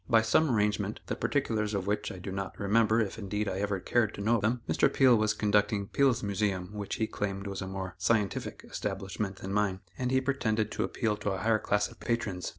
By 0.09 0.23
some 0.23 0.49
arrangement, 0.49 0.99
the 1.05 1.15
particulars 1.15 1.75
of 1.75 1.85
which 1.85 2.11
I 2.11 2.17
do 2.17 2.31
not 2.31 2.59
remember, 2.59 2.99
if, 2.99 3.19
indeed, 3.19 3.47
I 3.47 3.59
ever 3.59 3.79
cared 3.79 4.15
to 4.15 4.21
know 4.21 4.39
them, 4.39 4.61
Mr. 4.67 4.91
Peale 4.91 5.15
was 5.15 5.35
conducting 5.35 5.89
Peale's 5.89 6.23
Museum 6.23 6.73
which 6.73 6.95
he 6.95 7.05
claimed 7.05 7.45
was 7.45 7.61
a 7.61 7.67
more 7.67 7.93
"scientific" 7.99 8.63
establishment 8.67 9.35
than 9.35 9.53
mine, 9.53 9.81
and 9.99 10.09
he 10.09 10.19
pretended 10.19 10.71
to 10.71 10.83
appeal 10.83 11.17
to 11.17 11.29
a 11.29 11.37
higher 11.37 11.59
class 11.59 11.87
of 11.87 11.99
patrons. 11.99 12.49